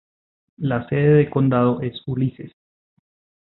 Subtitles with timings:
[0.57, 2.53] La sede de condado es Ulysses.